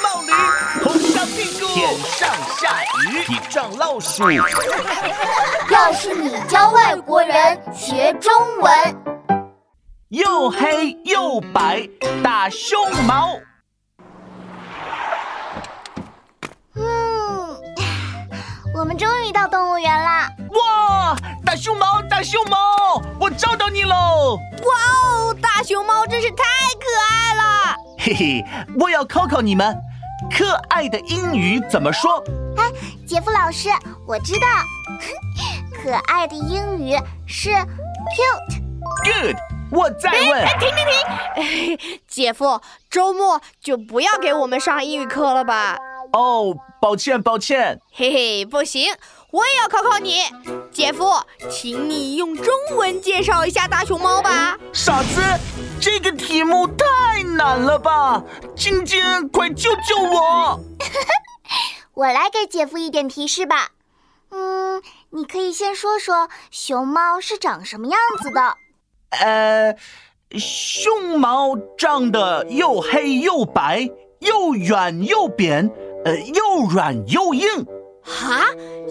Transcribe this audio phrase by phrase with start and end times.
[0.00, 0.32] 冒驴，
[0.82, 4.30] 头上屁股，天上下雨，地上老鼠。
[5.70, 8.96] 要是你教外国人学中文，
[10.08, 11.88] 又黑又白
[12.22, 13.38] 大熊猫。
[16.74, 17.60] 嗯，
[18.74, 20.28] 我们终于到动物园啦！
[20.50, 24.38] 哇，大熊猫，大熊猫，我找到你喽！
[24.64, 24.74] 哇
[25.04, 26.44] 哦，大熊猫真是太
[26.80, 27.31] 可爱了！
[28.04, 28.44] 嘿嘿，
[28.80, 29.80] 我要考考你们，
[30.28, 32.18] 可爱的英语怎么说？
[32.56, 32.68] 哎，
[33.06, 33.68] 杰夫老师，
[34.08, 34.46] 我知道，
[35.80, 36.96] 可爱的英语
[37.28, 38.60] 是 cute。
[39.04, 39.36] Good，
[39.70, 40.42] 我再问。
[40.42, 42.00] 哎，停停停！
[42.08, 45.78] 姐夫，周末就不要给我们上英语课了吧？
[46.12, 47.78] 哦，抱歉抱歉。
[47.92, 48.92] 嘿嘿，不行，
[49.30, 50.22] 我也要考考你，
[50.72, 51.08] 姐夫，
[51.48, 54.41] 请你用中文介绍一下大熊猫吧。
[54.92, 55.22] 傻子，
[55.80, 58.22] 这个题目太难了吧！
[58.54, 60.60] 晶晶，快救救我！
[61.96, 63.70] 我来给姐夫一点提示吧。
[64.32, 68.58] 嗯，你可以先说说熊猫是长什么样子的。
[69.18, 69.74] 呃，
[70.38, 75.70] 熊猫长得又黑又白，又圆又扁，
[76.04, 77.48] 呃，又软又硬。
[78.02, 78.44] 哈，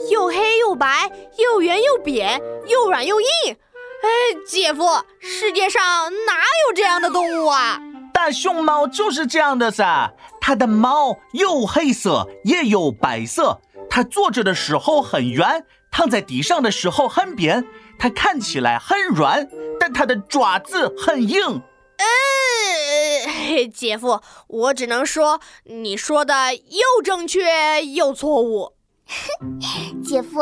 [0.10, 3.56] 又黑又白，又圆又扁，又软又硬。
[4.02, 4.08] 哎，
[4.48, 4.84] 姐夫，
[5.20, 5.82] 世界上
[6.26, 6.34] 哪
[6.68, 7.80] 有这样的动物啊？
[8.14, 17.66] 大熊猫就是这样的噻，它的毛有黑色也有白色，它坐着的时候很圆，躺在地上的时候很扁，
[18.00, 19.48] 它看起来很软，
[19.80, 21.62] 但它的爪子很硬。
[21.98, 28.74] 呃，姐夫，我只能说你说的又正确又错误。
[30.04, 30.40] 姐夫，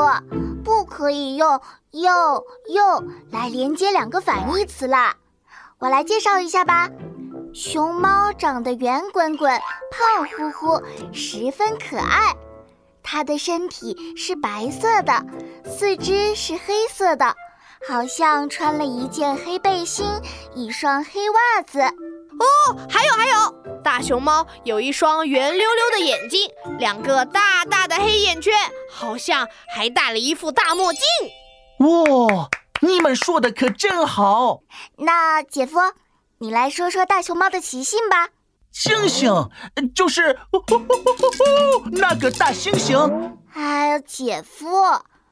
[0.63, 2.11] 不可以用又
[2.67, 5.15] 又来连接两个反义词啦。
[5.79, 6.89] 我来介绍一下吧。
[7.53, 12.35] 熊猫长得圆滚滚、胖乎乎，十分可爱。
[13.01, 15.25] 它的身体是白色的，
[15.65, 17.35] 四肢是黑色的，
[17.87, 20.05] 好像穿了一件黑背心，
[20.53, 21.81] 一双黑袜子。
[21.81, 23.51] 哦，还有还有，
[23.83, 26.47] 大熊猫有一双圆溜溜的眼睛，
[26.79, 28.53] 两个大大的黑眼圈，
[28.89, 29.45] 好像
[29.75, 31.01] 还戴了一副大墨镜。
[31.79, 34.61] 哇，你们说的可真好。
[34.97, 35.77] 那姐夫。
[36.41, 38.29] 你来说说大熊猫的习性吧。
[38.73, 39.49] 猩猩
[39.93, 43.33] 就是呼呼呼呼呼那个大猩猩。
[43.53, 44.69] 哎呀，姐夫，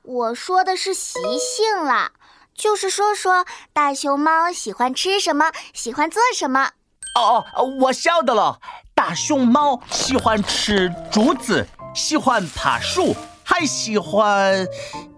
[0.01, 2.11] 我说的是习性啦，
[2.53, 6.71] 就是说说大熊猫喜欢吃什么，喜欢做什么。
[7.15, 8.59] 哦哦，我晓得了，
[8.97, 14.67] 大熊猫喜欢吃竹子，喜欢爬树，还喜欢，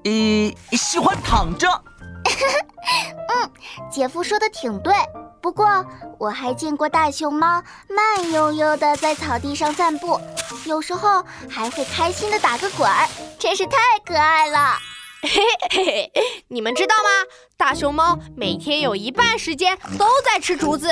[0.03, 1.66] 呃，喜欢躺着。
[3.31, 3.51] 嗯，
[3.89, 4.94] 姐夫说的挺对。
[5.41, 5.85] 不过，
[6.18, 10.19] 我还见过大熊猫慢悠悠地在草地上散步，
[10.66, 13.07] 有时候还会开心地打个滚儿，
[13.39, 14.78] 真是太可爱了。
[15.22, 16.12] 嘿嘿嘿，
[16.47, 17.09] 你们知道吗？
[17.57, 20.90] 大熊猫每天有一半时间都在吃竹子，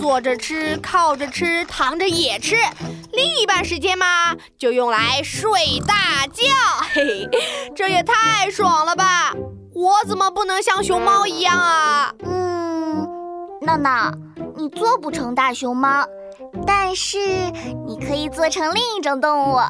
[0.00, 2.56] 坐着吃，靠着吃，躺着也吃，
[3.12, 6.42] 另一半时间嘛，就用来睡大觉。
[6.92, 9.32] 嘿嘿，这也太爽了吧！
[9.74, 12.12] 我怎么不能像熊猫一样啊？
[12.24, 13.08] 嗯
[13.62, 14.10] 闹闹，
[14.56, 16.04] 你做不成大熊猫，
[16.66, 17.18] 但是
[17.86, 19.60] 你可以做成另一种动物，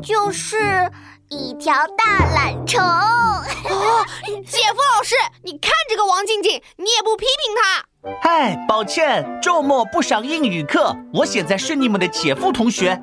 [0.00, 0.88] 就是
[1.30, 2.82] 一条大懒虫。
[2.82, 4.04] 哦，
[4.44, 5.14] 姐夫老师，
[5.44, 7.84] 你看这个王静静，你也不批评她。
[8.20, 13.00] 嗨，抱歉，周末不上英语课，我现在是你们的姐夫同学。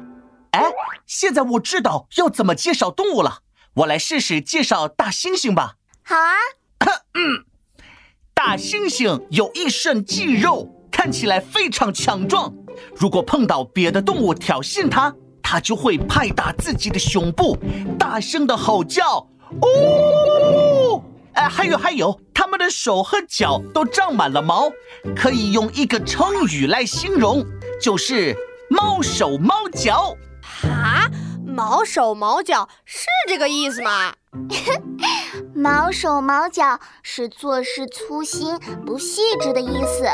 [0.52, 0.62] 哎，
[1.06, 3.40] 现在我知道要怎么介绍动物了，
[3.76, 5.76] 我来试试介绍大猩猩吧。
[6.04, 6.34] 好啊。
[7.14, 7.46] 嗯。
[8.36, 12.54] 大猩猩有一身肌肉，看起来非常强壮。
[12.94, 15.16] 如果碰到别的动物挑衅它，
[15.50, 17.58] 它就会拍打自己的胸部，
[17.98, 19.26] 大声的吼叫。
[19.62, 21.02] 哦，
[21.36, 24.70] 哎，还有还有，它们的手和脚都长满了毛，
[25.16, 27.46] 可以用一个成语来形容，
[27.82, 28.36] 就是
[28.70, 30.18] 毛手毛脚。
[30.42, 31.10] 哈，
[31.46, 34.14] 毛手毛脚是这个意思吗？
[35.56, 40.10] 毛手毛脚是做事粗心不细致的意思，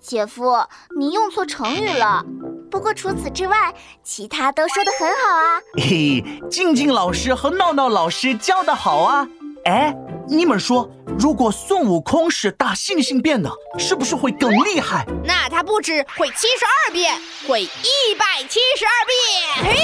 [0.00, 0.64] 姐夫，
[0.96, 2.24] 你用错成语了。
[2.70, 5.60] 不过除此之外，其他都说的很好啊。
[5.76, 9.26] 嘿，静静老师和闹闹老师教的好啊。
[9.64, 9.94] 哎，
[10.26, 10.88] 你们说，
[11.18, 15.04] 如果孙悟空是大猩猩变的，是不是会更厉害？
[15.24, 19.74] 那他不止会七十二变，会一百七十二变。
[19.74, 19.76] 嘿。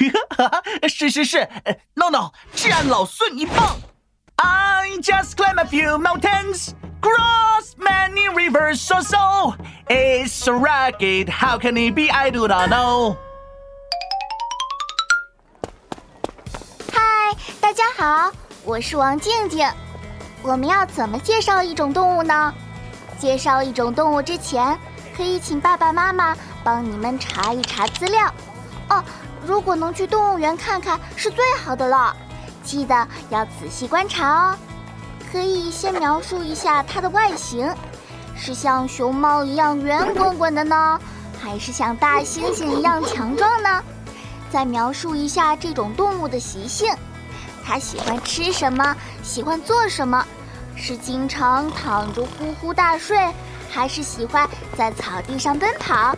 [0.88, 1.48] 是是是，
[1.94, 3.76] 闹闹，只俺老孙一棒。
[4.36, 9.54] I just climb a few mountains, cross many rivers so so.
[9.88, 12.10] It's ragged how can it be?
[12.10, 13.16] I do not know.
[16.92, 18.32] hi 大家好
[18.64, 19.68] 我是王静静。
[20.42, 22.54] 我们要怎么介绍一种动物呢？
[23.18, 24.78] 介绍一种动物之前
[25.16, 28.32] 可以请爸爸妈妈帮你们查一查资料。
[28.88, 29.02] 哦
[29.46, 32.14] 如果能去动物园看看是最好的了。
[32.62, 34.58] 记得要仔细观察哦。
[35.70, 37.72] 先描述一下它的外形，
[38.36, 41.00] 是像熊猫一样圆滚滚的呢，
[41.42, 43.82] 还是像大猩猩一样强壮呢？
[44.50, 46.92] 再描述一下这种动物的习性，
[47.64, 50.26] 它喜欢吃什么，喜欢做什么，
[50.74, 53.32] 是经常躺着呼呼大睡，
[53.70, 56.16] 还是喜欢在草地上奔跑？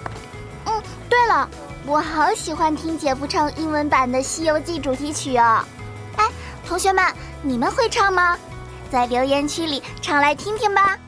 [0.64, 1.48] 嗯，对了，
[1.84, 5.62] 我好喜欢听姐夫唱英文版的《西游记》主题曲哦。
[6.16, 6.26] 哎，
[6.66, 7.04] 同学们，
[7.42, 8.38] 你们会唱吗？
[8.92, 10.98] 在留言区里唱来听听吧。